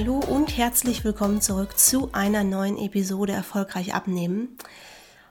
Hallo 0.00 0.20
und 0.20 0.56
herzlich 0.56 1.02
willkommen 1.02 1.40
zurück 1.40 1.76
zu 1.76 2.10
einer 2.12 2.44
neuen 2.44 2.78
Episode 2.78 3.32
Erfolgreich 3.32 3.94
abnehmen. 3.94 4.56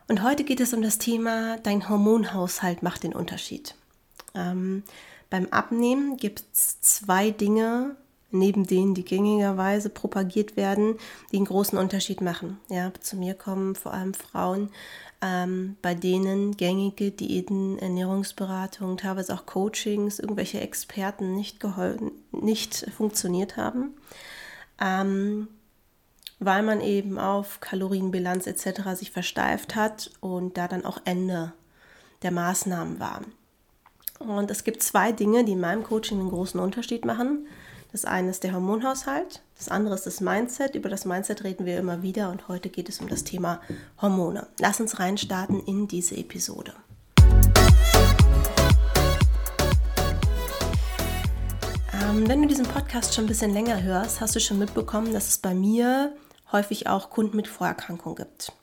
Und 0.09 0.23
heute 0.23 0.43
geht 0.43 0.59
es 0.59 0.73
um 0.73 0.81
das 0.81 0.97
Thema, 0.97 1.55
dein 1.63 1.87
Hormonhaushalt 1.87 2.83
macht 2.83 3.03
den 3.03 3.13
Unterschied. 3.15 3.75
Ähm, 4.35 4.83
beim 5.29 5.47
Abnehmen 5.51 6.17
gibt 6.17 6.43
es 6.51 6.81
zwei 6.81 7.31
Dinge, 7.31 7.95
neben 8.31 8.67
denen, 8.67 8.93
die 8.93 9.05
gängigerweise 9.05 9.89
propagiert 9.89 10.57
werden, 10.57 10.95
die 11.31 11.37
einen 11.37 11.45
großen 11.45 11.77
Unterschied 11.77 12.19
machen. 12.19 12.59
Ja, 12.67 12.91
zu 12.99 13.15
mir 13.15 13.35
kommen 13.35 13.73
vor 13.73 13.93
allem 13.93 14.13
Frauen, 14.13 14.67
ähm, 15.21 15.77
bei 15.81 15.95
denen 15.95 16.57
gängige 16.57 17.11
Diäten, 17.11 17.79
Ernährungsberatungen, 17.79 18.97
teilweise 18.97 19.33
auch 19.33 19.45
Coachings, 19.45 20.19
irgendwelche 20.19 20.59
Experten 20.59 21.35
nicht, 21.35 21.63
nicht 22.33 22.85
funktioniert 22.97 23.55
haben, 23.55 23.93
ähm, 24.81 25.47
weil 26.39 26.63
man 26.63 26.81
eben 26.81 27.17
auf 27.17 27.59
Kalorienbilanz 27.59 28.47
etc. 28.47 28.95
sich 28.95 29.11
versteift 29.11 29.75
hat 29.75 30.11
und 30.19 30.57
da 30.57 30.67
dann 30.67 30.85
auch 30.85 30.99
Ende 31.05 31.53
der 32.21 32.31
Maßnahmen 32.31 32.99
war. 32.99 33.21
Und 34.19 34.49
es 34.49 34.63
gibt 34.63 34.81
zwei 34.81 35.11
Dinge, 35.11 35.45
die 35.45 35.53
in 35.53 35.59
meinem 35.59 35.83
Coaching 35.83 36.19
einen 36.19 36.29
großen 36.29 36.59
Unterschied 36.59 37.05
machen. 37.05 37.47
Das 37.91 38.05
eine 38.05 38.29
ist 38.29 38.43
der 38.43 38.53
Hormonhaushalt, 38.53 39.41
das 39.57 39.69
andere 39.69 39.95
ist 39.95 40.05
das 40.05 40.21
Mindset. 40.21 40.75
Über 40.75 40.89
das 40.89 41.05
Mindset 41.05 41.43
reden 41.43 41.65
wir 41.65 41.77
immer 41.79 42.01
wieder 42.01 42.29
und 42.29 42.47
heute 42.47 42.69
geht 42.69 42.89
es 42.89 42.99
um 42.99 43.07
das 43.07 43.23
Thema 43.23 43.61
Hormone. 44.01 44.47
Lass 44.59 44.79
uns 44.79 44.99
reinstarten 44.99 45.61
in 45.61 45.87
diese 45.87 46.15
Episode. 46.17 46.73
Ähm, 52.07 52.27
wenn 52.27 52.41
du 52.41 52.47
diesen 52.47 52.65
Podcast 52.65 53.13
schon 53.13 53.25
ein 53.25 53.27
bisschen 53.27 53.53
länger 53.53 53.81
hörst, 53.83 54.21
hast 54.21 54.35
du 54.35 54.39
schon 54.39 54.59
mitbekommen, 54.59 55.13
dass 55.13 55.27
es 55.27 55.37
bei 55.39 55.53
mir 55.53 56.15
häufig 56.51 56.87
auch 56.87 57.09
Kunden 57.09 57.35
mit 57.35 57.47
Vorerkrankungen 57.47 58.15
gibt. 58.15 58.53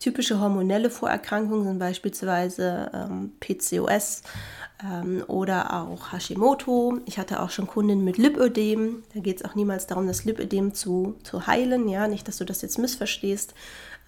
Typische 0.00 0.40
hormonelle 0.40 0.90
Vorerkrankungen 0.90 1.64
sind 1.64 1.78
beispielsweise 1.78 2.90
ähm, 2.92 3.32
PCOS, 3.40 4.22
ähm, 4.84 5.24
oder 5.26 5.74
auch 5.74 6.12
Hashimoto. 6.12 7.00
Ich 7.04 7.18
hatte 7.18 7.40
auch 7.40 7.50
schon 7.50 7.66
Kundinnen 7.66 8.04
mit 8.04 8.16
Lipödem. 8.16 9.02
Da 9.14 9.20
geht 9.20 9.38
es 9.38 9.44
auch 9.44 9.54
niemals 9.54 9.86
darum, 9.86 10.06
das 10.06 10.24
Lipödem 10.24 10.74
zu, 10.74 11.16
zu 11.22 11.46
heilen. 11.46 11.88
Ja, 11.88 12.08
nicht, 12.08 12.28
dass 12.28 12.38
du 12.38 12.44
das 12.44 12.62
jetzt 12.62 12.78
missverstehst. 12.78 13.54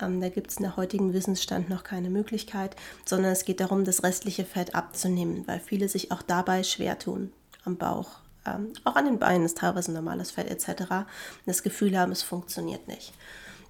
Ähm, 0.01 0.21
da 0.21 0.29
gibt 0.29 0.51
es 0.51 0.57
in 0.57 0.63
der 0.65 0.77
heutigen 0.77 1.13
Wissensstand 1.13 1.69
noch 1.69 1.85
keine 1.85 2.11
Möglichkeit, 2.11 2.77
sondern 3.05 3.33
es 3.33 3.45
geht 3.45 3.61
darum, 3.61 3.85
das 3.85 4.03
restliche 4.03 4.45
Fett 4.45 4.75
abzunehmen, 4.75 5.47
weil 5.47 5.61
viele 5.61 5.89
sich 5.89 6.13
auch 6.13 6.23
dabei 6.23 6.63
schwer 6.63 6.99
tun 6.99 7.33
am 7.65 7.77
Bauch. 7.77 8.20
Ähm, 8.47 8.73
auch 8.85 8.97
an 8.97 9.05
den 9.05 9.19
Beinen 9.19 9.45
ist 9.45 9.59
teilweise 9.59 9.93
normales 9.93 10.31
Fett 10.31 10.51
etc. 10.51 11.07
Das 11.47 11.63
Gefühl 11.63 11.99
haben, 11.99 12.13
es 12.13 12.23
funktioniert 12.23 12.89
nicht. 12.89 13.13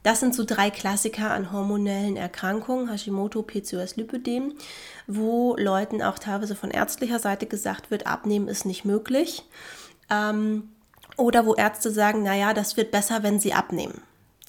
Das 0.02 0.20
sind 0.20 0.34
so 0.34 0.44
drei 0.44 0.70
Klassiker 0.70 1.30
an 1.30 1.52
hormonellen 1.52 2.16
Erkrankungen, 2.16 2.88
Hashimoto, 2.88 3.42
PCOS, 3.42 3.96
Lipödem, 3.96 4.54
wo 5.06 5.56
Leuten 5.58 6.02
auch 6.02 6.18
teilweise 6.18 6.56
von 6.56 6.70
ärztlicher 6.70 7.18
Seite 7.18 7.46
gesagt 7.46 7.90
wird, 7.90 8.06
abnehmen 8.06 8.48
ist 8.48 8.64
nicht 8.64 8.84
möglich. 8.84 9.44
Ähm, 10.08 10.70
oder 11.16 11.44
wo 11.44 11.54
Ärzte 11.54 11.90
sagen, 11.90 12.22
naja, 12.22 12.54
das 12.54 12.78
wird 12.78 12.90
besser, 12.90 13.22
wenn 13.22 13.38
sie 13.38 13.52
abnehmen. 13.52 14.00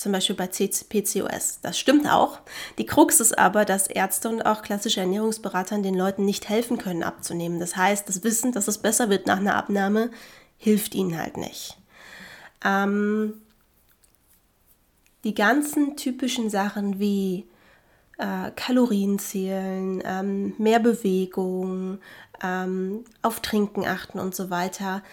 Zum 0.01 0.13
Beispiel 0.13 0.35
bei 0.35 0.47
PCOS. 0.47 1.59
Das 1.61 1.77
stimmt 1.77 2.09
auch. 2.09 2.39
Die 2.79 2.87
Krux 2.87 3.19
ist 3.19 3.37
aber, 3.37 3.65
dass 3.65 3.85
Ärzte 3.85 4.29
und 4.29 4.41
auch 4.41 4.63
klassische 4.63 5.01
Ernährungsberater 5.01 5.77
den 5.77 5.93
Leuten 5.93 6.25
nicht 6.25 6.49
helfen 6.49 6.79
können, 6.79 7.03
abzunehmen. 7.03 7.59
Das 7.59 7.75
heißt, 7.75 8.09
das 8.09 8.23
Wissen, 8.23 8.51
dass 8.51 8.67
es 8.67 8.79
besser 8.79 9.11
wird 9.11 9.27
nach 9.27 9.37
einer 9.37 9.55
Abnahme, 9.55 10.09
hilft 10.57 10.95
ihnen 10.95 11.19
halt 11.19 11.37
nicht. 11.37 11.77
Ähm, 12.65 13.43
die 15.23 15.35
ganzen 15.35 15.95
typischen 15.97 16.49
Sachen 16.49 16.97
wie 16.97 17.45
äh, 18.17 18.49
Kalorien 18.55 19.19
zählen, 19.19 20.01
ähm, 20.03 20.55
mehr 20.57 20.79
Bewegung, 20.79 21.99
ähm, 22.41 23.03
auf 23.21 23.39
Trinken 23.41 23.85
achten 23.85 24.17
und 24.17 24.33
so 24.33 24.49
weiter, 24.49 25.03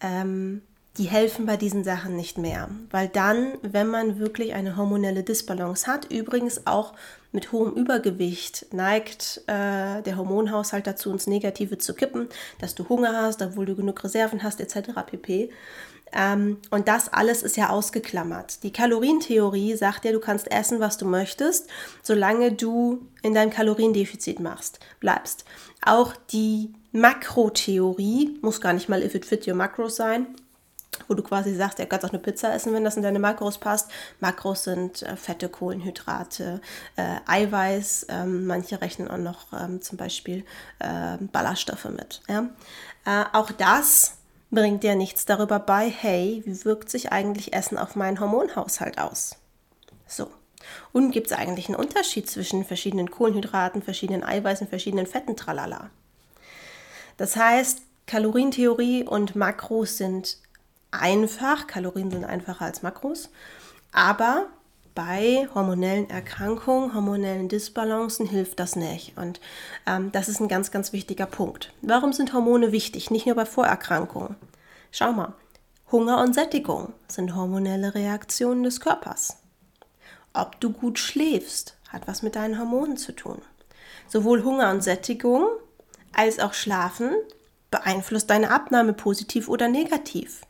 ähm, 0.00 0.62
die 0.96 1.04
helfen 1.04 1.46
bei 1.46 1.56
diesen 1.56 1.84
Sachen 1.84 2.16
nicht 2.16 2.38
mehr. 2.38 2.68
Weil 2.90 3.08
dann, 3.08 3.52
wenn 3.62 3.86
man 3.86 4.18
wirklich 4.18 4.54
eine 4.54 4.76
hormonelle 4.76 5.22
Disbalance 5.22 5.86
hat, 5.86 6.10
übrigens 6.10 6.66
auch 6.66 6.94
mit 7.30 7.52
hohem 7.52 7.74
Übergewicht 7.74 8.66
neigt 8.72 9.42
äh, 9.46 10.02
der 10.02 10.16
Hormonhaushalt 10.16 10.86
dazu, 10.86 11.12
ins 11.12 11.26
Negative 11.26 11.78
zu 11.78 11.94
kippen, 11.94 12.28
dass 12.58 12.74
du 12.74 12.88
Hunger 12.88 13.12
hast, 13.14 13.42
obwohl 13.42 13.66
du 13.66 13.76
genug 13.76 14.02
Reserven 14.02 14.42
hast, 14.42 14.60
etc. 14.60 14.90
pp. 15.06 15.50
Ähm, 16.12 16.58
und 16.70 16.88
das 16.88 17.12
alles 17.12 17.42
ist 17.42 17.56
ja 17.56 17.68
ausgeklammert. 17.68 18.62
Die 18.62 18.72
Kalorientheorie 18.72 19.76
sagt 19.76 20.04
ja, 20.04 20.12
du 20.12 20.20
kannst 20.20 20.50
essen, 20.50 20.80
was 20.80 20.96
du 20.96 21.04
möchtest, 21.04 21.68
solange 22.02 22.52
du 22.52 23.06
in 23.22 23.34
deinem 23.34 23.50
Kaloriendefizit 23.50 24.40
machst, 24.40 24.80
bleibst. 25.00 25.44
Auch 25.84 26.14
die 26.32 26.72
Makrotheorie 26.92 28.38
muss 28.40 28.60
gar 28.60 28.72
nicht 28.72 28.88
mal 28.88 29.02
if 29.02 29.14
it 29.14 29.26
fit 29.26 29.46
your 29.46 29.54
macros 29.54 29.96
sein, 29.96 30.26
wo 31.06 31.14
du 31.14 31.22
quasi 31.22 31.54
sagst, 31.54 31.78
ja, 31.78 31.86
kannst 31.86 32.04
auch 32.04 32.10
eine 32.10 32.18
Pizza 32.18 32.52
essen, 32.52 32.72
wenn 32.72 32.84
das 32.84 32.96
in 32.96 33.02
deine 33.02 33.18
Makros 33.18 33.58
passt. 33.58 33.90
Makros 34.20 34.64
sind 34.64 35.02
äh, 35.02 35.16
Fette, 35.16 35.48
Kohlenhydrate, 35.48 36.60
äh, 36.96 37.16
Eiweiß. 37.26 38.06
Ähm, 38.08 38.46
manche 38.46 38.80
rechnen 38.80 39.08
auch 39.08 39.18
noch 39.18 39.52
ähm, 39.52 39.80
zum 39.80 39.98
Beispiel 39.98 40.44
äh, 40.78 41.18
Ballaststoffe 41.20 41.86
mit. 41.86 42.22
Ja? 42.28 42.48
Äh, 43.04 43.24
auch 43.32 43.50
das 43.50 44.14
bringt 44.50 44.82
dir 44.82 44.96
nichts 44.96 45.24
darüber 45.24 45.58
bei, 45.58 45.90
hey, 45.90 46.42
wie 46.44 46.64
wirkt 46.64 46.90
sich 46.90 47.12
eigentlich 47.12 47.52
Essen 47.52 47.78
auf 47.78 47.96
meinen 47.96 48.18
Hormonhaushalt 48.20 48.98
aus? 48.98 49.36
So. 50.06 50.30
Und 50.92 51.12
gibt 51.12 51.28
es 51.28 51.36
eigentlich 51.36 51.68
einen 51.68 51.76
Unterschied 51.76 52.28
zwischen 52.28 52.64
verschiedenen 52.64 53.10
Kohlenhydraten, 53.10 53.82
verschiedenen 53.82 54.24
Eiweißen, 54.24 54.68
verschiedenen 54.68 55.06
Fetten, 55.06 55.36
tralala? 55.36 55.90
Das 57.16 57.36
heißt, 57.36 57.82
Kalorientheorie 58.06 59.04
und 59.04 59.36
Makros 59.36 59.98
sind 59.98 60.38
einfach, 60.90 61.66
Kalorien 61.66 62.10
sind 62.10 62.24
einfacher 62.24 62.64
als 62.64 62.82
Makros, 62.82 63.30
aber 63.92 64.46
bei 64.94 65.48
hormonellen 65.54 66.10
Erkrankungen, 66.10 66.92
hormonellen 66.92 67.48
Disbalancen 67.48 68.26
hilft 68.26 68.58
das 68.58 68.74
nicht. 68.74 69.16
Und 69.16 69.40
ähm, 69.86 70.10
das 70.10 70.28
ist 70.28 70.40
ein 70.40 70.48
ganz, 70.48 70.72
ganz 70.72 70.92
wichtiger 70.92 71.26
Punkt. 71.26 71.72
Warum 71.82 72.12
sind 72.12 72.32
Hormone 72.32 72.72
wichtig? 72.72 73.10
Nicht 73.10 73.26
nur 73.26 73.36
bei 73.36 73.46
Vorerkrankungen. 73.46 74.34
Schau 74.90 75.12
mal, 75.12 75.34
Hunger 75.92 76.20
und 76.20 76.34
Sättigung 76.34 76.92
sind 77.06 77.36
hormonelle 77.36 77.94
Reaktionen 77.94 78.64
des 78.64 78.80
Körpers. 78.80 79.36
Ob 80.34 80.60
du 80.60 80.70
gut 80.70 80.98
schläfst, 80.98 81.76
hat 81.90 82.08
was 82.08 82.22
mit 82.22 82.34
deinen 82.34 82.58
Hormonen 82.58 82.96
zu 82.96 83.12
tun. 83.12 83.40
Sowohl 84.08 84.42
Hunger 84.42 84.70
und 84.70 84.82
Sättigung 84.82 85.46
als 86.12 86.40
auch 86.40 86.54
Schlafen 86.54 87.12
beeinflusst 87.70 88.30
deine 88.30 88.50
Abnahme 88.50 88.94
positiv 88.94 89.48
oder 89.48 89.68
negativ 89.68 90.40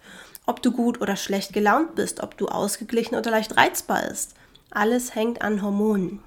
ob 0.49 0.63
du 0.63 0.73
gut 0.73 1.01
oder 1.03 1.15
schlecht 1.17 1.53
gelaunt 1.53 1.95
bist, 1.95 2.21
ob 2.23 2.39
du 2.39 2.49
ausgeglichen 2.49 3.17
oder 3.17 3.31
leicht 3.31 3.57
reizbar 3.57 4.05
ist. 4.05 4.35
Alles 4.71 5.15
hängt 5.15 5.43
an 5.43 5.61
Hormonen. 5.61 6.21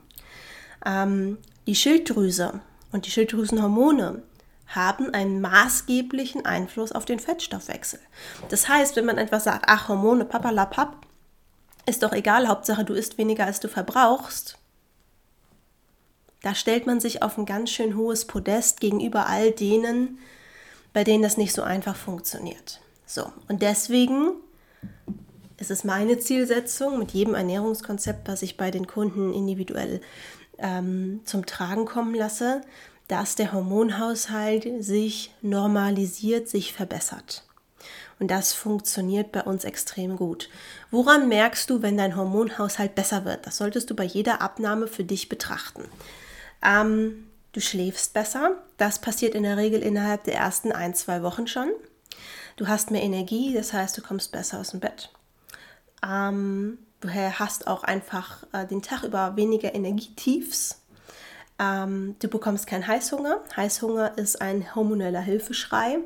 Ähm, 0.86 1.40
die 1.66 1.74
Schilddrüse 1.74 2.62
und 2.92 3.08
die 3.08 3.12
Schilddrüsenhormone 3.12 4.22
haben 4.68 5.14
einen 5.14 5.42
maßgeblichen 5.42 6.46
Einfluss 6.46 6.92
auf 6.92 7.06
den 7.06 7.20
Fettstoffwechsel. 7.20 8.00
Das 8.50 8.70
heißt, 8.70 8.96
wenn 8.96 9.06
man 9.06 9.18
etwas 9.18 9.46
sagt, 9.46 9.66
ach 9.68 9.90
Hormone, 9.90 10.26
papalapap, 10.26 10.96
ist 11.88 12.04
doch 12.04 12.14
egal, 12.14 12.48
Hauptsache 12.48 12.86
du 12.86 12.94
isst 12.94 13.18
weniger 13.18 13.46
als 13.46 13.60
du 13.60 13.68
verbrauchst, 13.68 14.60
da 16.44 16.54
stellt 16.54 16.86
man 16.86 17.00
sich 17.00 17.24
auf 17.24 17.38
ein 17.38 17.46
ganz 17.46 17.72
schön 17.72 17.96
hohes 17.96 18.26
Podest 18.26 18.80
gegenüber 18.80 19.28
all 19.28 19.52
denen, 19.52 20.20
bei 20.94 21.04
denen 21.04 21.24
das 21.24 21.38
nicht 21.38 21.54
so 21.54 21.64
einfach 21.64 21.96
funktioniert. 21.96 22.82
So, 23.12 23.30
und 23.50 23.62
deswegen 23.62 24.36
ist 25.58 25.70
es 25.70 25.84
meine 25.84 26.18
Zielsetzung 26.18 26.98
mit 26.98 27.12
jedem 27.12 27.36
Ernährungskonzept, 27.36 28.30
was 28.30 28.42
ich 28.42 28.56
bei 28.56 28.72
den 28.72 28.88
Kunden 28.88 29.34
individuell 29.34 30.00
ähm, 30.60 31.20
zum 31.26 31.46
Tragen 31.46 31.84
kommen 31.84 32.16
lasse, 32.16 32.62
dass 33.10 33.36
der 33.36 33.52
Hormonhaushalt 33.52 34.66
sich 34.82 35.36
normalisiert, 35.42 36.48
sich 36.48 36.72
verbessert. 36.72 37.44
Und 38.18 38.32
das 38.32 38.54
funktioniert 38.54 39.34
bei 39.34 39.42
uns 39.42 39.66
extrem 39.66 40.16
gut. 40.16 40.48
Woran 40.90 41.28
merkst 41.28 41.70
du, 41.70 41.82
wenn 41.82 41.98
dein 41.98 42.16
Hormonhaushalt 42.16 42.96
besser 42.96 43.26
wird? 43.26 43.46
Das 43.46 43.58
solltest 43.58 43.90
du 43.90 43.94
bei 43.94 44.06
jeder 44.06 44.42
Abnahme 44.42 44.88
für 44.88 45.04
dich 45.04 45.28
betrachten. 45.28 45.84
Ähm, 46.64 47.28
du 47.52 47.60
schläfst 47.60 48.14
besser. 48.14 48.64
Das 48.78 49.00
passiert 49.00 49.36
in 49.36 49.44
der 49.44 49.58
Regel 49.58 49.82
innerhalb 49.84 50.24
der 50.24 50.36
ersten 50.36 50.72
ein, 50.72 50.96
zwei 50.96 51.24
Wochen 51.24 51.46
schon. 51.46 51.72
Du 52.62 52.68
hast 52.68 52.92
mehr 52.92 53.02
Energie, 53.02 53.56
das 53.56 53.74
heißt, 53.74 53.98
du 53.98 54.04
kommst 54.04 54.32
besser 54.32 54.60
aus 54.60 54.70
dem 54.70 54.82
Bett. 54.82 55.10
Ähm, 56.08 56.78
du 57.00 57.10
hast 57.10 57.66
auch 57.66 57.84
einfach 57.84 58.44
äh, 58.54 58.68
den 58.68 58.84
Tag 58.84 59.02
über 59.02 59.36
weniger 59.36 59.74
Energietiefs. 59.74 60.80
Ähm, 61.58 62.16
du 62.20 62.28
bekommst 62.28 62.68
keinen 62.68 62.86
Heißhunger. 62.86 63.40
Heißhunger 63.58 64.16
ist 64.16 64.44
ein 64.44 64.76
hormoneller 64.76 65.22
Hilfeschrei. 65.22 66.02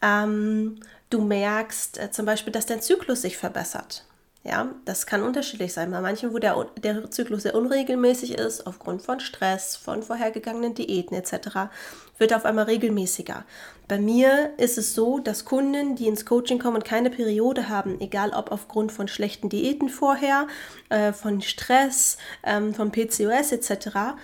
Ähm, 0.00 0.80
du 1.10 1.20
merkst 1.20 1.98
äh, 1.98 2.10
zum 2.12 2.24
Beispiel, 2.24 2.54
dass 2.54 2.64
dein 2.64 2.80
Zyklus 2.80 3.20
sich 3.20 3.36
verbessert. 3.36 4.06
Ja, 4.48 4.70
das 4.86 5.04
kann 5.04 5.22
unterschiedlich 5.22 5.74
sein. 5.74 5.90
Bei 5.90 6.00
manchen, 6.00 6.32
wo 6.32 6.38
der, 6.38 6.56
der 6.82 7.10
Zyklus 7.10 7.42
sehr 7.42 7.54
unregelmäßig 7.54 8.38
ist, 8.38 8.66
aufgrund 8.66 9.02
von 9.02 9.20
Stress, 9.20 9.76
von 9.76 10.02
vorhergegangenen 10.02 10.72
Diäten 10.72 11.14
etc., 11.14 11.68
wird 12.16 12.32
auf 12.32 12.46
einmal 12.46 12.64
regelmäßiger. 12.64 13.44
Bei 13.88 13.98
mir 13.98 14.54
ist 14.56 14.78
es 14.78 14.94
so, 14.94 15.18
dass 15.18 15.44
Kunden, 15.44 15.96
die 15.96 16.06
ins 16.06 16.24
Coaching 16.24 16.58
kommen 16.58 16.76
und 16.76 16.84
keine 16.86 17.10
Periode 17.10 17.68
haben, 17.68 18.00
egal 18.00 18.30
ob 18.30 18.50
aufgrund 18.50 18.90
von 18.90 19.06
schlechten 19.06 19.50
Diäten 19.50 19.90
vorher, 19.90 20.46
äh, 20.88 21.12
von 21.12 21.42
Stress, 21.42 22.16
ähm, 22.42 22.72
von 22.72 22.90
PCOS 22.90 23.52
etc., 23.52 24.16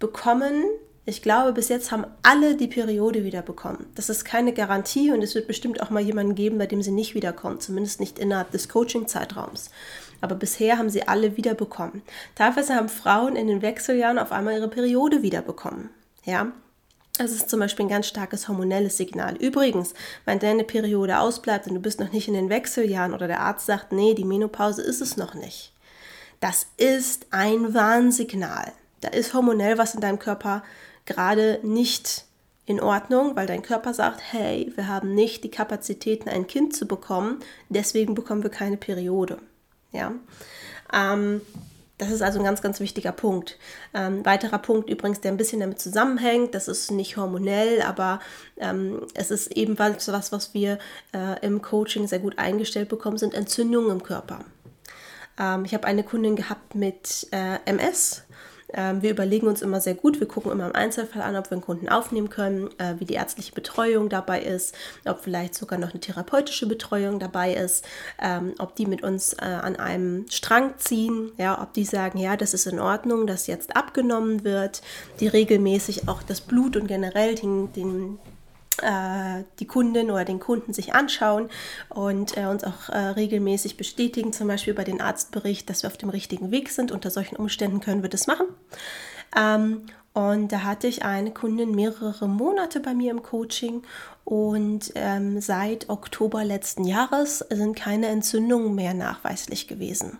bekommen 0.00 0.64
ich 1.08 1.22
glaube, 1.22 1.54
bis 1.54 1.70
jetzt 1.70 1.90
haben 1.90 2.04
alle 2.22 2.54
die 2.54 2.66
Periode 2.66 3.24
wieder 3.24 3.40
bekommen. 3.40 3.86
Das 3.94 4.10
ist 4.10 4.26
keine 4.26 4.52
Garantie 4.52 5.10
und 5.10 5.22
es 5.22 5.34
wird 5.34 5.46
bestimmt 5.46 5.82
auch 5.82 5.88
mal 5.88 6.02
jemanden 6.02 6.34
geben, 6.34 6.58
bei 6.58 6.66
dem 6.66 6.82
sie 6.82 6.90
nicht 6.90 7.14
wiederkommt, 7.14 7.62
zumindest 7.62 7.98
nicht 7.98 8.18
innerhalb 8.18 8.50
des 8.50 8.68
Coaching-Zeitraums. 8.68 9.70
Aber 10.20 10.34
bisher 10.34 10.76
haben 10.76 10.90
sie 10.90 11.08
alle 11.08 11.38
wiederbekommen. 11.38 12.02
Teilweise 12.34 12.74
haben 12.74 12.90
Frauen 12.90 13.36
in 13.36 13.46
den 13.46 13.62
Wechseljahren 13.62 14.18
auf 14.18 14.32
einmal 14.32 14.52
ihre 14.52 14.68
Periode 14.68 15.22
wiederbekommen. 15.22 15.88
Ja, 16.26 16.52
das 17.16 17.32
ist 17.32 17.48
zum 17.48 17.60
Beispiel 17.60 17.86
ein 17.86 17.90
ganz 17.90 18.06
starkes 18.06 18.46
hormonelles 18.46 18.98
Signal. 18.98 19.34
Übrigens, 19.36 19.94
wenn 20.26 20.38
deine 20.38 20.64
Periode 20.64 21.20
ausbleibt 21.20 21.68
und 21.68 21.74
du 21.74 21.80
bist 21.80 22.00
noch 22.00 22.12
nicht 22.12 22.28
in 22.28 22.34
den 22.34 22.50
Wechseljahren 22.50 23.14
oder 23.14 23.28
der 23.28 23.40
Arzt 23.40 23.64
sagt, 23.64 23.92
nee, 23.92 24.12
die 24.12 24.26
Menopause 24.26 24.82
ist 24.82 25.00
es 25.00 25.16
noch 25.16 25.32
nicht. 25.32 25.72
Das 26.40 26.66
ist 26.76 27.28
ein 27.30 27.72
Warnsignal. 27.72 28.72
Da 29.00 29.08
ist 29.08 29.32
hormonell 29.32 29.78
was 29.78 29.94
in 29.94 30.02
deinem 30.02 30.18
Körper 30.18 30.62
gerade 31.08 31.58
nicht 31.62 32.24
in 32.66 32.80
Ordnung, 32.80 33.34
weil 33.34 33.46
dein 33.46 33.62
Körper 33.62 33.94
sagt, 33.94 34.20
hey, 34.30 34.70
wir 34.76 34.86
haben 34.88 35.14
nicht 35.14 35.42
die 35.42 35.50
Kapazitäten, 35.50 36.28
ein 36.28 36.46
Kind 36.46 36.76
zu 36.76 36.86
bekommen, 36.86 37.40
deswegen 37.70 38.14
bekommen 38.14 38.42
wir 38.42 38.50
keine 38.50 38.76
Periode. 38.76 39.38
Ja. 39.90 40.12
Ähm, 40.92 41.40
das 41.96 42.10
ist 42.10 42.22
also 42.22 42.38
ein 42.38 42.44
ganz, 42.44 42.62
ganz 42.62 42.78
wichtiger 42.78 43.10
Punkt. 43.10 43.58
Ähm, 43.92 44.24
weiterer 44.24 44.58
Punkt 44.58 44.88
übrigens, 44.88 45.20
der 45.20 45.32
ein 45.32 45.36
bisschen 45.36 45.60
damit 45.60 45.80
zusammenhängt, 45.80 46.54
das 46.54 46.68
ist 46.68 46.90
nicht 46.90 47.16
hormonell, 47.16 47.82
aber 47.82 48.20
ähm, 48.58 49.06
es 49.14 49.30
ist 49.32 49.56
ebenfalls 49.56 50.06
was, 50.08 50.30
was 50.30 50.54
wir 50.54 50.78
äh, 51.12 51.44
im 51.44 51.60
Coaching 51.60 52.06
sehr 52.06 52.20
gut 52.20 52.38
eingestellt 52.38 52.88
bekommen, 52.88 53.18
sind 53.18 53.34
Entzündungen 53.34 53.90
im 53.90 54.02
Körper. 54.02 54.44
Ähm, 55.38 55.64
ich 55.64 55.74
habe 55.74 55.86
eine 55.86 56.04
Kundin 56.04 56.36
gehabt 56.36 56.74
mit 56.74 57.26
äh, 57.32 57.58
MS 57.64 58.24
wir 58.74 59.10
überlegen 59.10 59.46
uns 59.46 59.62
immer 59.62 59.80
sehr 59.80 59.94
gut, 59.94 60.20
wir 60.20 60.28
gucken 60.28 60.52
immer 60.52 60.66
im 60.66 60.74
Einzelfall 60.74 61.22
an, 61.22 61.36
ob 61.36 61.46
wir 61.50 61.52
einen 61.52 61.62
Kunden 61.62 61.88
aufnehmen 61.88 62.28
können, 62.28 62.68
äh, 62.78 62.94
wie 62.98 63.06
die 63.06 63.14
ärztliche 63.14 63.52
Betreuung 63.52 64.08
dabei 64.08 64.42
ist, 64.42 64.74
ob 65.06 65.20
vielleicht 65.20 65.54
sogar 65.54 65.78
noch 65.78 65.90
eine 65.90 66.00
therapeutische 66.00 66.66
Betreuung 66.66 67.18
dabei 67.18 67.54
ist, 67.54 67.86
ähm, 68.20 68.54
ob 68.58 68.76
die 68.76 68.86
mit 68.86 69.02
uns 69.02 69.32
äh, 69.34 69.44
an 69.44 69.76
einem 69.76 70.26
Strang 70.28 70.74
ziehen, 70.78 71.32
ja, 71.38 71.62
ob 71.62 71.72
die 71.72 71.84
sagen, 71.84 72.18
ja, 72.18 72.36
das 72.36 72.52
ist 72.52 72.66
in 72.66 72.78
Ordnung, 72.78 73.26
dass 73.26 73.46
jetzt 73.46 73.74
abgenommen 73.74 74.44
wird, 74.44 74.82
die 75.20 75.28
regelmäßig 75.28 76.08
auch 76.08 76.22
das 76.22 76.40
Blut 76.40 76.76
und 76.76 76.86
generell 76.86 77.34
den, 77.34 77.72
den 77.72 78.18
die 78.82 79.66
Kundin 79.66 80.10
oder 80.10 80.24
den 80.24 80.40
Kunden 80.40 80.72
sich 80.72 80.94
anschauen 80.94 81.48
und 81.88 82.36
äh, 82.36 82.46
uns 82.46 82.64
auch 82.64 82.88
äh, 82.88 82.98
regelmäßig 82.98 83.76
bestätigen, 83.76 84.32
zum 84.32 84.48
Beispiel 84.48 84.74
bei 84.74 84.84
den 84.84 85.00
Arztbericht, 85.00 85.68
dass 85.68 85.82
wir 85.82 85.90
auf 85.90 85.96
dem 85.96 86.10
richtigen 86.10 86.50
Weg 86.50 86.70
sind. 86.70 86.92
Unter 86.92 87.10
solchen 87.10 87.36
Umständen 87.36 87.80
können 87.80 88.02
wir 88.02 88.10
das 88.10 88.26
machen. 88.26 88.46
Ähm, 89.36 89.86
und 90.14 90.50
da 90.50 90.64
hatte 90.64 90.88
ich 90.88 91.04
eine 91.04 91.30
Kundin 91.30 91.74
mehrere 91.76 92.28
Monate 92.28 92.80
bei 92.80 92.92
mir 92.92 93.12
im 93.12 93.22
Coaching 93.22 93.82
und 94.24 94.90
ähm, 94.96 95.40
seit 95.40 95.88
Oktober 95.88 96.44
letzten 96.44 96.84
Jahres 96.84 97.38
sind 97.50 97.76
keine 97.76 98.08
Entzündungen 98.08 98.74
mehr 98.74 98.94
nachweislich 98.94 99.68
gewesen. 99.68 100.18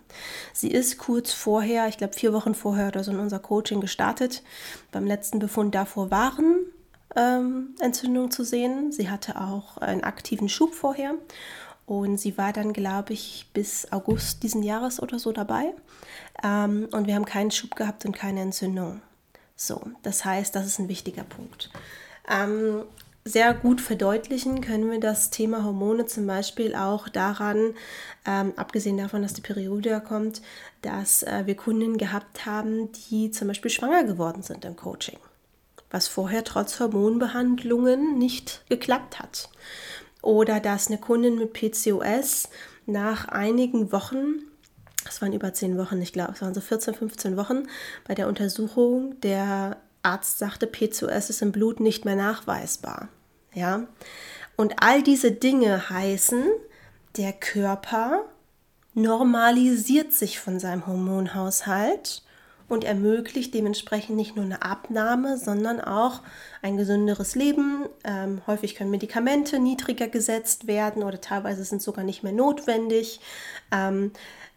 Sie 0.53 0.71
ist 0.71 0.99
kurz 0.99 1.33
vorher, 1.33 1.89
ich 1.89 1.99
glaube 1.99 2.15
vier 2.15 2.33
Wochen 2.33 2.55
vorher 2.55 2.89
oder 2.89 3.03
so 3.03 3.11
in 3.11 3.19
unser 3.19 3.39
Coaching 3.41 3.81
gestartet. 3.81 4.43
Beim 4.93 5.05
letzten 5.05 5.41
Befund 5.41 5.75
davor 5.75 6.11
waren 6.11 6.59
ähm, 7.17 7.75
Entzündung 7.81 8.31
zu 8.31 8.45
sehen. 8.45 8.93
Sie 8.93 9.11
hatte 9.11 9.41
auch 9.41 9.79
einen 9.79 10.05
aktiven 10.05 10.49
Schub 10.49 10.75
vorher 10.75 11.15
und 11.87 12.19
sie 12.19 12.37
war 12.37 12.53
dann, 12.53 12.73
glaube 12.73 13.15
ich, 13.15 13.49
bis 13.55 13.91
August 13.93 14.43
diesen 14.43 14.63
Jahres 14.63 15.01
oder 15.01 15.19
so 15.19 15.33
dabei. 15.33 15.73
Ähm, 16.45 16.89
und 16.93 17.07
wir 17.07 17.15
haben 17.15 17.25
keinen 17.25 17.51
Schub 17.51 17.75
gehabt 17.77 18.05
und 18.05 18.13
keine 18.13 18.41
Entzündung. 18.41 19.01
So, 19.57 19.81
das 20.03 20.25
heißt, 20.25 20.55
das 20.55 20.67
ist 20.67 20.79
ein 20.79 20.89
wichtiger 20.89 21.25
Punkt. 21.25 21.71
Ähm, 22.31 22.85
sehr 23.25 23.53
gut 23.55 23.81
verdeutlichen 23.81 24.61
können 24.61 24.91
wir 24.91 25.01
das 25.01 25.31
Thema 25.31 25.65
Hormone 25.65 26.07
zum 26.07 26.27
Beispiel 26.27 26.75
auch 26.75 27.09
daran, 27.09 27.75
ähm, 28.27 28.53
abgesehen 28.57 28.97
davon, 28.97 29.23
dass 29.23 29.35
die 29.35 29.41
Periode 29.41 30.01
kommt, 30.01 30.43
dass 30.83 31.23
äh, 31.23 31.43
wir 31.47 31.57
Kunden 31.57 31.99
gehabt 31.99 32.47
haben, 32.47 32.91
die 33.11 33.31
zum 33.31 33.49
Beispiel 33.49 33.71
schwanger 33.71 34.05
geworden 34.05 34.43
sind 34.43 34.65
im 34.65 34.77
Coaching 34.77 35.19
was 35.90 36.08
vorher 36.08 36.44
trotz 36.44 36.81
Hormonbehandlungen 36.81 38.19
nicht 38.19 38.64
geklappt 38.69 39.19
hat. 39.19 39.49
Oder 40.23 40.61
dass 40.61 40.88
eine 40.88 40.99
Kundin 40.99 41.38
mit 41.38 41.52
PCOS 41.52 42.49
nach 42.87 43.29
einigen 43.29 43.93
Wochen, 43.93 44.43
das 45.05 45.23
waren 45.23 45.32
über 45.32 45.52
zehn 45.52 45.79
Wochen, 45.79 46.02
ich 46.02 46.12
glaube, 46.12 46.32
es 46.32 46.43
waren 46.43 46.55
so 46.55 46.61
14, 46.61 46.94
15 46.94 47.37
Wochen, 47.37 47.69
bei 48.06 48.14
der 48.14 48.29
Untersuchung 48.29 49.19
der 49.20 49.76
Arzt 50.02 50.38
sagte, 50.38 50.67
PCOS 50.67 51.31
ist 51.31 51.43
im 51.43 51.52
Blut 51.52 51.81
nicht 51.81 52.05
mehr 52.05 52.17
nachweisbar. 52.17 53.08
Ja? 53.55 53.87
Und 54.56 54.82
all 54.82 55.02
diese 55.02 55.32
Dinge 55.32 55.90
heißen, 55.90 56.44
der 57.17 57.32
Körper 57.32 58.25
normalisiert 58.94 60.12
sich 60.12 60.40
von 60.40 60.58
seinem 60.58 60.87
Hormonhaushalt 60.87 62.23
und 62.69 62.85
ermöglicht 62.85 63.55
dementsprechend 63.55 64.17
nicht 64.17 64.37
nur 64.37 64.44
eine 64.44 64.62
Abnahme, 64.62 65.38
sondern 65.38 65.81
auch 65.81 66.20
ein 66.62 66.76
gesünderes 66.76 67.35
Leben. 67.35 67.87
Ähm, 68.05 68.43
häufig 68.47 68.75
können 68.75 68.91
Medikamente 68.91 69.59
niedriger 69.59 70.09
gesetzt 70.09 70.67
werden 70.67 71.03
oder 71.03 71.20
teilweise 71.20 71.65
sind 71.65 71.82
sogar 71.82 72.05
nicht 72.05 72.23
mehr 72.23 72.32
notwendig. 72.32 73.20
Ähm, 73.73 74.12
äh, 74.12 74.48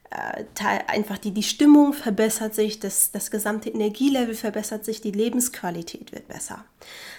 einfach 0.88 1.18
die, 1.18 1.32
die 1.32 1.44
Stimmung 1.44 1.94
verbessert 1.94 2.54
sich, 2.54 2.80
das, 2.80 3.12
das 3.12 3.32
gesamte 3.32 3.70
Energielevel 3.70 4.36
verbessert 4.36 4.84
sich, 4.84 5.00
die 5.00 5.12
Lebensqualität 5.12 6.12
wird 6.12 6.28
besser. 6.28 6.66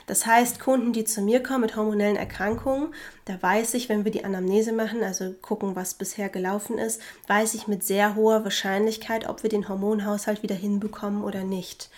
Das 0.07 0.27
heißt, 0.27 0.61
Kunden, 0.61 0.93
die 0.93 1.05
zu 1.05 1.23
mir 1.23 1.43
kommen 1.43 1.63
mit 1.63 1.77
hormonellen 1.77 2.17
Erkrankungen, 2.17 2.89
da 3.25 3.41
weiß 3.41 3.75
ich, 3.75 3.89
wenn 3.89 4.05
wir 4.05 4.13
die 4.13 4.25
Anamnese 4.25 4.73
machen, 4.73 5.03
also 5.03 5.33
gucken, 5.41 5.75
was 5.75 5.95
bisher 5.95 6.29
gelaufen 6.29 6.77
ist, 6.79 7.01
weiß 7.29 7.55
ich 7.55 7.67
mit 7.67 7.83
sehr 7.83 8.15
hoher 8.15 8.45
Wahrscheinlichkeit, 8.45 9.29
ob 9.29 9.43
wir 9.43 9.51
den 9.51 9.69
Hormonhaushalt 9.69 10.43
wieder 10.43 10.57
hinbekommen 10.57 11.25
oder 11.25 11.45
nicht. 11.45 11.89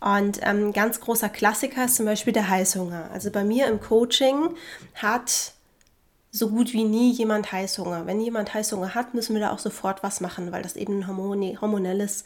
Und 0.00 0.38
ähm, 0.42 0.72
ganz 0.72 1.00
großer 1.00 1.28
Klassiker 1.28 1.86
ist 1.86 1.96
zum 1.96 2.06
Beispiel 2.06 2.32
der 2.32 2.48
Heißhunger. 2.48 3.10
Also 3.12 3.32
bei 3.32 3.42
mir 3.42 3.66
im 3.66 3.80
Coaching 3.80 4.54
hat 4.94 5.54
so 6.30 6.50
gut 6.50 6.72
wie 6.72 6.84
nie 6.84 7.12
jemand 7.12 7.52
Heißhunger. 7.52 8.06
Wenn 8.06 8.20
jemand 8.20 8.52
Heißhunger 8.52 8.94
hat, 8.94 9.14
müssen 9.14 9.34
wir 9.34 9.40
da 9.40 9.52
auch 9.52 9.58
sofort 9.58 10.02
was 10.02 10.20
machen, 10.20 10.52
weil 10.52 10.62
das 10.62 10.76
eben 10.76 11.02
ein 11.02 11.08
hormonelles 11.60 12.24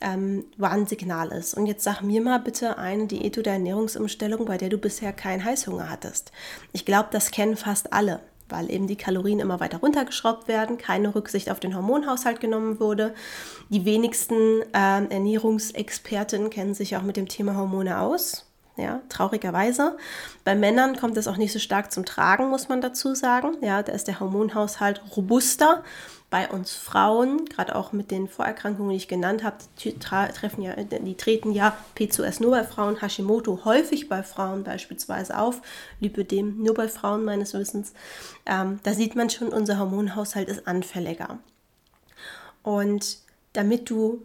ähm, 0.00 0.44
Warnsignal 0.56 1.28
ist. 1.32 1.54
Und 1.54 1.66
jetzt 1.66 1.84
sag 1.84 2.02
mir 2.02 2.22
mal 2.22 2.38
bitte 2.38 2.78
eine 2.78 3.06
Diät 3.06 3.36
oder 3.36 3.52
Ernährungsumstellung, 3.52 4.46
bei 4.46 4.56
der 4.56 4.70
du 4.70 4.78
bisher 4.78 5.12
keinen 5.12 5.44
Heißhunger 5.44 5.90
hattest. 5.90 6.32
Ich 6.72 6.86
glaube, 6.86 7.08
das 7.12 7.30
kennen 7.30 7.56
fast 7.56 7.92
alle 7.92 8.20
weil 8.52 8.70
eben 8.70 8.86
die 8.86 8.96
Kalorien 8.96 9.40
immer 9.40 9.60
weiter 9.60 9.78
runtergeschraubt 9.78 10.46
werden, 10.46 10.76
keine 10.76 11.14
Rücksicht 11.14 11.50
auf 11.50 11.58
den 11.58 11.74
Hormonhaushalt 11.74 12.38
genommen 12.38 12.78
wurde. 12.78 13.14
Die 13.70 13.86
wenigsten 13.86 14.60
äh, 14.74 15.06
Ernährungsexperten 15.08 16.50
kennen 16.50 16.74
sich 16.74 16.94
auch 16.96 17.02
mit 17.02 17.16
dem 17.16 17.28
Thema 17.28 17.56
Hormone 17.56 17.98
aus 17.98 18.51
ja, 18.76 19.00
traurigerweise. 19.08 19.96
Bei 20.44 20.54
Männern 20.54 20.96
kommt 20.96 21.16
es 21.16 21.28
auch 21.28 21.36
nicht 21.36 21.52
so 21.52 21.58
stark 21.58 21.92
zum 21.92 22.04
Tragen, 22.04 22.48
muss 22.48 22.68
man 22.68 22.80
dazu 22.80 23.14
sagen. 23.14 23.56
Ja, 23.60 23.82
da 23.82 23.92
ist 23.92 24.08
der 24.08 24.18
Hormonhaushalt 24.20 25.02
robuster. 25.16 25.84
Bei 26.30 26.48
uns 26.48 26.72
Frauen, 26.72 27.44
gerade 27.44 27.76
auch 27.76 27.92
mit 27.92 28.10
den 28.10 28.26
Vorerkrankungen, 28.26 28.92
die 28.92 28.96
ich 28.96 29.08
genannt 29.08 29.44
habe, 29.44 29.56
die, 29.80 29.98
treffen 29.98 30.62
ja, 30.62 30.74
die 30.74 31.14
treten 31.14 31.52
ja 31.52 31.76
P2S 31.94 32.40
nur 32.40 32.52
bei 32.52 32.64
Frauen, 32.64 33.02
Hashimoto 33.02 33.66
häufig 33.66 34.08
bei 34.08 34.22
Frauen 34.22 34.64
beispielsweise 34.64 35.36
auf, 35.36 35.60
Lipödem 36.00 36.62
nur 36.62 36.72
bei 36.72 36.88
Frauen 36.88 37.26
meines 37.26 37.52
Wissens. 37.52 37.92
Ähm, 38.46 38.80
da 38.82 38.94
sieht 38.94 39.14
man 39.14 39.28
schon, 39.28 39.48
unser 39.48 39.78
Hormonhaushalt 39.78 40.48
ist 40.48 40.66
anfälliger. 40.66 41.38
Und 42.62 43.18
damit 43.52 43.90
du 43.90 44.22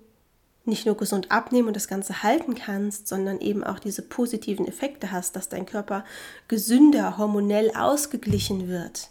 nicht 0.67 0.85
nur 0.85 0.97
gesund 0.97 1.31
abnehmen 1.31 1.67
und 1.67 1.75
das 1.75 1.87
Ganze 1.87 2.23
halten 2.23 2.55
kannst, 2.55 3.07
sondern 3.07 3.39
eben 3.39 3.63
auch 3.63 3.79
diese 3.79 4.01
positiven 4.01 4.67
Effekte 4.67 5.11
hast, 5.11 5.35
dass 5.35 5.49
dein 5.49 5.65
Körper 5.65 6.05
gesünder, 6.47 7.17
hormonell 7.17 7.71
ausgeglichen 7.75 8.67
wird, 8.67 9.09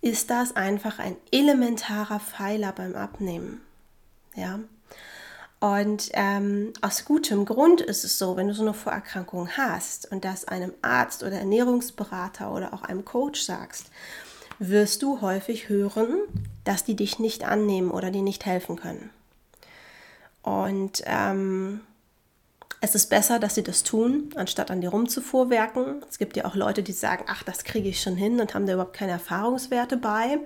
ist 0.00 0.30
das 0.30 0.56
einfach 0.56 0.98
ein 0.98 1.16
elementarer 1.30 2.20
Pfeiler 2.20 2.72
beim 2.72 2.94
Abnehmen. 2.94 3.60
Ja. 4.34 4.60
Und 5.58 6.10
ähm, 6.12 6.72
aus 6.82 7.04
gutem 7.04 7.44
Grund 7.44 7.80
ist 7.80 8.04
es 8.04 8.18
so, 8.18 8.36
wenn 8.36 8.48
du 8.48 8.54
so 8.54 8.62
eine 8.62 8.74
Vorerkrankung 8.74 9.48
hast 9.56 10.10
und 10.12 10.24
das 10.24 10.44
einem 10.44 10.72
Arzt 10.82 11.22
oder 11.22 11.38
Ernährungsberater 11.38 12.52
oder 12.52 12.74
auch 12.74 12.82
einem 12.82 13.04
Coach 13.04 13.40
sagst, 13.40 13.86
wirst 14.58 15.02
du 15.02 15.20
häufig 15.20 15.68
hören, 15.68 16.18
dass 16.64 16.84
die 16.84 16.96
dich 16.96 17.18
nicht 17.18 17.44
annehmen 17.44 17.90
oder 17.90 18.10
die 18.10 18.22
nicht 18.22 18.44
helfen 18.44 18.76
können. 18.76 19.10
Und 20.46 21.02
ähm, 21.06 21.80
es 22.80 22.94
ist 22.94 23.10
besser, 23.10 23.40
dass 23.40 23.56
sie 23.56 23.64
das 23.64 23.82
tun, 23.82 24.30
anstatt 24.36 24.70
an 24.70 24.80
dir 24.80 24.90
rumzufuhrwerken. 24.90 26.04
Es 26.08 26.18
gibt 26.18 26.36
ja 26.36 26.44
auch 26.44 26.54
Leute, 26.54 26.84
die 26.84 26.92
sagen, 26.92 27.24
ach, 27.26 27.42
das 27.42 27.64
kriege 27.64 27.88
ich 27.88 28.00
schon 28.00 28.14
hin 28.14 28.38
und 28.38 28.54
haben 28.54 28.64
da 28.64 28.74
überhaupt 28.74 28.96
keine 28.96 29.10
Erfahrungswerte 29.10 29.96
bei. 29.96 30.38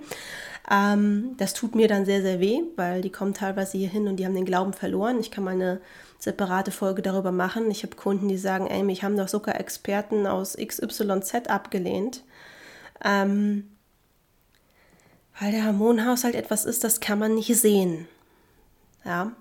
Ähm, 0.71 1.35
das 1.37 1.53
tut 1.53 1.75
mir 1.75 1.87
dann 1.87 2.05
sehr, 2.05 2.23
sehr 2.23 2.39
weh, 2.39 2.63
weil 2.77 3.01
die 3.01 3.11
kommen 3.11 3.35
teilweise 3.35 3.77
hier 3.77 3.89
hin 3.89 4.07
und 4.07 4.15
die 4.15 4.25
haben 4.25 4.33
den 4.33 4.45
Glauben 4.45 4.73
verloren. 4.73 5.19
Ich 5.19 5.29
kann 5.29 5.43
mal 5.43 5.51
eine 5.51 5.79
separate 6.17 6.71
Folge 6.71 7.03
darüber 7.03 7.31
machen. 7.31 7.69
Ich 7.69 7.83
habe 7.83 7.95
Kunden, 7.95 8.27
die 8.27 8.39
sagen, 8.39 8.65
ey, 8.65 8.81
mich 8.81 9.03
haben 9.03 9.17
doch 9.17 9.27
sogar 9.27 9.59
Experten 9.59 10.25
aus 10.25 10.57
XYZ 10.57 11.47
abgelehnt. 11.47 12.23
Ähm, 13.05 13.69
weil 15.39 15.51
der 15.51 15.67
Hormonhaushalt 15.67 16.33
etwas 16.33 16.65
ist, 16.65 16.83
das 16.83 17.01
kann 17.01 17.19
man 17.19 17.35
nicht 17.35 17.55
sehen. 17.55 18.07
Ja, 19.05 19.33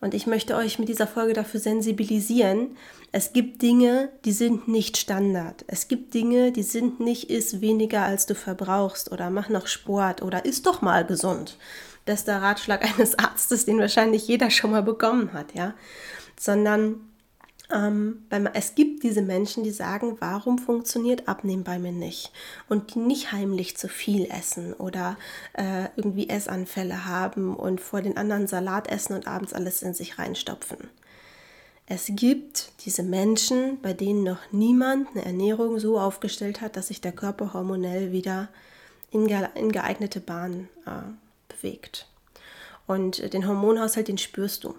und 0.00 0.14
ich 0.14 0.26
möchte 0.26 0.56
euch 0.56 0.78
mit 0.78 0.88
dieser 0.88 1.06
Folge 1.06 1.34
dafür 1.34 1.60
sensibilisieren. 1.60 2.76
Es 3.12 3.32
gibt 3.32 3.60
Dinge, 3.60 4.10
die 4.24 4.32
sind 4.32 4.66
nicht 4.66 4.96
Standard. 4.96 5.64
Es 5.66 5.88
gibt 5.88 6.14
Dinge, 6.14 6.52
die 6.52 6.62
sind 6.62 7.00
nicht 7.00 7.28
ist 7.28 7.60
weniger 7.60 8.02
als 8.02 8.26
du 8.26 8.34
verbrauchst 8.34 9.12
oder 9.12 9.30
mach 9.30 9.48
noch 9.48 9.66
Sport 9.66 10.22
oder 10.22 10.44
ist 10.44 10.66
doch 10.66 10.80
mal 10.80 11.04
gesund. 11.04 11.58
Das 12.06 12.20
ist 12.20 12.28
der 12.28 12.40
Ratschlag 12.40 12.84
eines 12.98 13.18
Arztes, 13.18 13.66
den 13.66 13.78
wahrscheinlich 13.78 14.26
jeder 14.26 14.50
schon 14.50 14.70
mal 14.70 14.82
bekommen 14.82 15.32
hat, 15.32 15.54
ja. 15.54 15.74
Sondern 16.38 17.09
ähm, 17.72 18.22
es 18.54 18.74
gibt 18.74 19.02
diese 19.02 19.22
Menschen, 19.22 19.64
die 19.64 19.70
sagen, 19.70 20.16
warum 20.20 20.58
funktioniert 20.58 21.28
Abnehmen 21.28 21.64
bei 21.64 21.78
mir 21.78 21.92
nicht? 21.92 22.32
Und 22.68 22.94
die 22.94 22.98
nicht 22.98 23.32
heimlich 23.32 23.76
zu 23.76 23.88
viel 23.88 24.26
essen 24.30 24.72
oder 24.74 25.16
äh, 25.54 25.84
irgendwie 25.96 26.28
Essanfälle 26.28 27.06
haben 27.06 27.54
und 27.54 27.80
vor 27.80 28.02
den 28.02 28.16
anderen 28.16 28.46
Salat 28.46 28.88
essen 28.88 29.14
und 29.14 29.26
abends 29.26 29.52
alles 29.52 29.82
in 29.82 29.94
sich 29.94 30.18
reinstopfen. 30.18 30.78
Es 31.86 32.06
gibt 32.10 32.72
diese 32.84 33.02
Menschen, 33.02 33.80
bei 33.82 33.92
denen 33.92 34.22
noch 34.22 34.38
niemand 34.52 35.08
eine 35.10 35.24
Ernährung 35.24 35.80
so 35.80 35.98
aufgestellt 35.98 36.60
hat, 36.60 36.76
dass 36.76 36.88
sich 36.88 37.00
der 37.00 37.12
Körper 37.12 37.52
hormonell 37.52 38.12
wieder 38.12 38.48
in, 39.10 39.26
in 39.28 39.72
geeignete 39.72 40.20
Bahnen 40.20 40.68
äh, 40.86 41.52
bewegt. 41.52 42.06
Und 42.86 43.32
den 43.32 43.46
Hormonhaushalt, 43.46 44.08
den 44.08 44.18
spürst 44.18 44.64
du. 44.64 44.74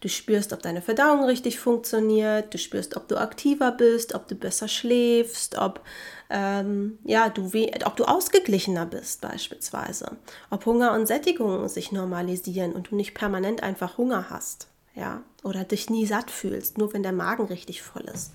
Du 0.00 0.08
spürst, 0.08 0.52
ob 0.52 0.62
deine 0.62 0.82
Verdauung 0.82 1.24
richtig 1.24 1.58
funktioniert, 1.58 2.52
du 2.52 2.58
spürst, 2.58 2.96
ob 2.96 3.08
du 3.08 3.16
aktiver 3.16 3.72
bist, 3.72 4.14
ob 4.14 4.28
du 4.28 4.34
besser 4.34 4.68
schläfst, 4.68 5.56
ob, 5.56 5.80
ähm, 6.30 6.98
ja, 7.04 7.28
du 7.28 7.50
ob 7.84 7.96
du 7.96 8.04
ausgeglichener 8.04 8.86
bist 8.86 9.20
beispielsweise, 9.20 10.16
ob 10.50 10.66
Hunger 10.66 10.92
und 10.92 11.06
Sättigung 11.06 11.68
sich 11.68 11.92
normalisieren 11.92 12.72
und 12.72 12.90
du 12.90 12.96
nicht 12.96 13.14
permanent 13.14 13.62
einfach 13.62 13.96
Hunger 13.96 14.30
hast, 14.30 14.68
ja, 14.94 15.22
oder 15.42 15.64
dich 15.64 15.90
nie 15.90 16.06
satt 16.06 16.30
fühlst, 16.30 16.78
nur 16.78 16.92
wenn 16.92 17.02
der 17.02 17.12
Magen 17.12 17.46
richtig 17.46 17.82
voll 17.82 18.04
ist. 18.12 18.32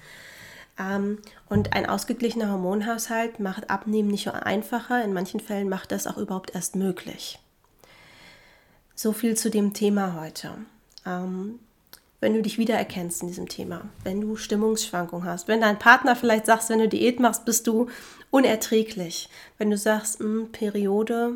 Ähm, 0.79 1.19
und 1.49 1.73
ein 1.73 1.85
ausgeglichener 1.85 2.51
Hormonhaushalt 2.51 3.39
macht 3.39 3.69
Abnehmen 3.69 4.09
nicht 4.09 4.25
nur 4.25 4.45
einfacher, 4.45 5.03
in 5.03 5.13
manchen 5.13 5.39
Fällen 5.39 5.69
macht 5.69 5.91
das 5.91 6.07
auch 6.07 6.17
überhaupt 6.17 6.55
erst 6.55 6.75
möglich. 6.75 7.39
So 8.95 9.13
viel 9.13 9.35
zu 9.37 9.49
dem 9.49 9.73
Thema 9.73 10.19
heute 10.19 10.55
ähm, 11.09 11.59
wenn 12.21 12.33
du 12.33 12.41
dich 12.41 12.57
wiedererkennst 12.57 13.21
in 13.21 13.29
diesem 13.29 13.47
Thema, 13.47 13.89
wenn 14.03 14.21
du 14.21 14.35
Stimmungsschwankungen 14.35 15.27
hast, 15.27 15.47
wenn 15.47 15.61
dein 15.61 15.79
Partner 15.79 16.15
vielleicht 16.15 16.45
sagt, 16.45 16.69
wenn 16.69 16.79
du 16.79 16.89
Diät 16.89 17.19
machst, 17.19 17.45
bist 17.45 17.65
du 17.67 17.87
unerträglich, 18.29 19.29
wenn 19.57 19.69
du 19.69 19.77
sagst, 19.77 20.19
mh, 20.19 20.25
hm, 20.25 20.51
Periode 20.51 21.33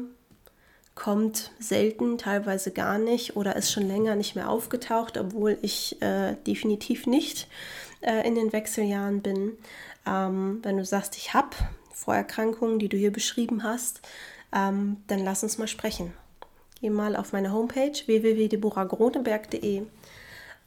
kommt 0.96 1.52
selten, 1.60 2.18
teilweise 2.20 2.72
gar 2.72 3.00
nicht 3.00 3.36
oder 3.36 3.56
ist 3.56 3.72
schon 3.72 3.88
länger 3.88 4.16
nicht 4.16 4.36
mehr 4.36 4.50
aufgetaucht, 4.50 5.18
obwohl 5.18 5.58
ich 5.62 6.00
äh, 6.02 6.36
definitiv 6.46 7.08
nicht 7.08 7.48
äh, 8.02 8.28
in 8.28 8.36
den 8.36 8.54
Wechseljahren 8.54 9.22
bin. 9.22 9.54
Ähm, 10.06 10.60
wenn 10.62 10.78
du 10.78 10.86
sagst, 10.86 11.18
ich 11.18 11.34
habe 11.34 11.56
Vorerkrankungen, 11.94 12.78
die 12.78 12.90
du 12.90 12.98
hier 12.98 13.12
beschrieben 13.12 13.64
hast, 13.64 14.02
ähm, 14.54 14.98
dann 15.08 15.20
lass 15.20 15.42
uns 15.42 15.58
mal 15.58 15.68
sprechen 15.68 16.14
geh 16.84 16.90
mal 16.90 17.16
auf 17.16 17.32
meine 17.32 17.54
Homepage 17.54 17.94
www.deborahgroneberg.de. 17.94 19.84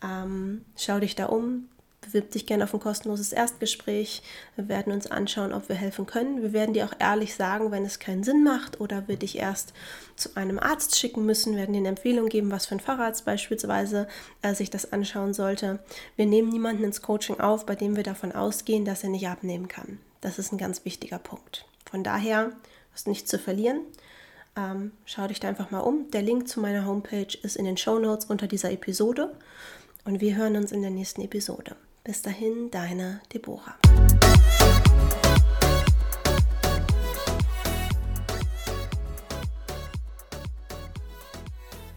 Ähm, 0.03 0.65
schau 0.75 0.99
dich 0.99 1.15
da 1.15 1.27
um, 1.27 1.69
bewirb 2.01 2.31
dich 2.31 2.47
gerne 2.47 2.65
auf 2.65 2.73
ein 2.73 2.81
kostenloses 2.81 3.35
Erstgespräch. 3.35 4.23
Wir 4.57 4.67
werden 4.67 4.95
uns 4.95 5.11
anschauen, 5.11 5.53
ob 5.53 5.69
wir 5.69 5.77
helfen 5.77 6.07
können. 6.07 6.41
Wir 6.41 6.55
werden 6.55 6.73
dir 6.73 6.87
auch 6.87 6.95
ehrlich 6.99 7.35
sagen, 7.35 7.71
wenn 7.71 7.85
es 7.85 7.99
keinen 7.99 8.25
Sinn 8.25 8.43
macht 8.43 8.81
oder 8.81 9.07
wir 9.09 9.17
dich 9.19 9.37
erst 9.37 9.75
zu 10.17 10.35
einem 10.37 10.59
Arzt 10.59 10.99
schicken 10.99 11.27
müssen, 11.27 11.53
wir 11.53 11.59
werden 11.59 11.75
dir 11.75 11.81
eine 11.81 11.89
Empfehlung 11.89 12.31
geben, 12.31 12.51
was 12.51 12.65
für 12.65 12.77
ein 12.77 12.81
Facharzt 12.81 13.27
beispielsweise 13.27 14.09
äh, 14.41 14.55
sich 14.55 14.71
das 14.71 14.95
anschauen 14.95 15.35
sollte. 15.35 15.81
Wir 16.17 16.25
nehmen 16.25 16.49
niemanden 16.49 16.85
ins 16.85 17.03
Coaching 17.03 17.41
auf, 17.41 17.67
bei 17.67 17.75
dem 17.75 17.95
wir 17.95 18.05
davon 18.05 18.33
ausgehen, 18.33 18.87
dass 18.87 19.03
er 19.03 19.11
nicht 19.11 19.29
abnehmen 19.29 19.69
kann. 19.69 19.99
Das 20.23 20.39
ist 20.39 20.51
ein 20.51 20.59
ganz 20.59 20.87
wichtiger 20.87 21.19
Punkt. 21.19 21.67
Von 21.85 22.03
daher 22.03 22.53
hast 22.95 23.05
du 23.05 23.11
nichts 23.11 23.31
zu 23.31 23.39
verlieren. 23.39 23.83
Ähm, 24.57 24.93
schau 25.05 25.27
dich 25.27 25.41
da 25.41 25.49
einfach 25.49 25.71
mal 25.71 25.81
um. 25.81 26.11
Der 26.11 26.23
Link 26.23 26.49
zu 26.49 26.61
meiner 26.61 26.87
Homepage 26.87 27.37
ist 27.43 27.57
in 27.57 27.65
den 27.65 27.77
Show 27.77 27.99
Notes 27.99 28.27
unter 28.27 28.47
dieser 28.47 28.73
Episode. 28.73 29.35
Und 30.05 30.21
wir 30.21 30.37
hören 30.37 30.57
uns 30.57 30.73
in 30.73 30.83
der 30.83 30.91
nächsten 30.91 31.21
Episode. 31.21 31.77
Bis 32.05 32.23
dahin, 32.23 32.71
deine 32.71 33.21
Deborah. 33.33 33.75